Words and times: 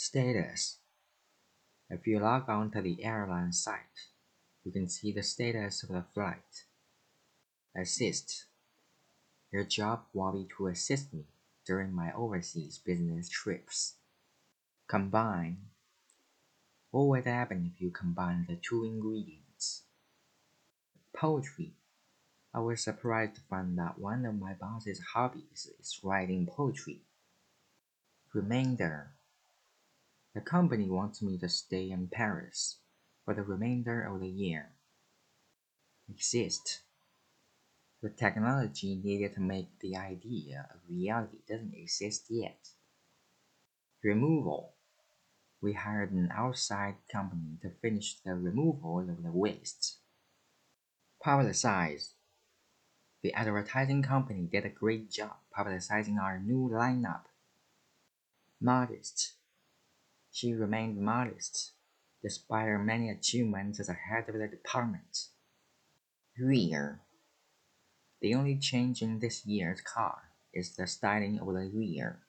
Status 0.00 0.78
If 1.90 2.06
you 2.06 2.20
log 2.20 2.48
on 2.48 2.70
to 2.70 2.80
the 2.80 3.02
airline 3.02 3.52
site, 3.52 4.06
you 4.62 4.70
can 4.70 4.88
see 4.88 5.10
the 5.10 5.24
status 5.24 5.82
of 5.82 5.88
the 5.88 6.04
flight. 6.14 6.66
Assist 7.76 8.44
Your 9.50 9.64
job 9.64 10.04
will 10.14 10.30
be 10.30 10.46
to 10.56 10.68
assist 10.68 11.12
me 11.12 11.24
during 11.66 11.92
my 11.92 12.12
overseas 12.12 12.78
business 12.78 13.28
trips. 13.28 13.96
Combine 14.86 15.56
What 16.92 17.08
would 17.08 17.24
happen 17.24 17.72
if 17.74 17.80
you 17.80 17.90
combine 17.90 18.46
the 18.48 18.54
two 18.54 18.84
ingredients? 18.84 19.82
Poetry 21.12 21.72
I 22.54 22.60
was 22.60 22.84
surprised 22.84 23.34
to 23.34 23.40
find 23.50 23.76
that 23.78 23.98
one 23.98 24.24
of 24.24 24.38
my 24.38 24.52
boss's 24.52 25.00
hobbies 25.12 25.68
is 25.80 25.98
writing 26.04 26.46
poetry. 26.46 27.00
Remainder 28.32 29.17
The 30.38 30.44
company 30.44 30.88
wants 30.88 31.20
me 31.20 31.36
to 31.38 31.48
stay 31.48 31.90
in 31.90 32.06
Paris 32.06 32.78
for 33.24 33.34
the 33.34 33.42
remainder 33.42 34.02
of 34.02 34.20
the 34.20 34.28
year. 34.28 34.70
Exist 36.08 36.82
The 38.02 38.10
technology 38.10 38.94
needed 38.94 39.34
to 39.34 39.40
make 39.40 39.80
the 39.80 39.96
idea 39.96 40.68
a 40.70 40.92
reality 40.92 41.38
doesn't 41.48 41.74
exist 41.74 42.26
yet. 42.30 42.68
Removal 44.00 44.74
We 45.60 45.72
hired 45.72 46.12
an 46.12 46.30
outside 46.32 46.98
company 47.10 47.58
to 47.62 47.70
finish 47.70 48.20
the 48.20 48.36
removal 48.36 49.00
of 49.00 49.24
the 49.24 49.32
waste. 49.32 49.96
Publicize 51.20 52.12
The 53.22 53.34
advertising 53.34 54.04
company 54.04 54.46
did 54.46 54.64
a 54.64 54.68
great 54.68 55.10
job 55.10 55.38
publicizing 55.52 56.20
our 56.20 56.38
new 56.38 56.68
lineup. 56.68 57.24
Modest 58.60 59.34
She 60.38 60.54
remained 60.54 61.00
modest 61.00 61.72
despite 62.22 62.68
her 62.68 62.78
many 62.78 63.10
achievements 63.10 63.80
as 63.80 63.88
a 63.88 63.94
head 63.94 64.28
of 64.28 64.36
the 64.36 64.46
department. 64.46 65.30
Rear 66.38 67.00
The 68.20 68.36
only 68.36 68.56
change 68.56 69.02
in 69.02 69.18
this 69.18 69.44
year's 69.44 69.80
car 69.80 70.30
is 70.54 70.76
the 70.76 70.86
styling 70.86 71.40
of 71.40 71.48
the 71.48 71.68
rear. 71.74 72.22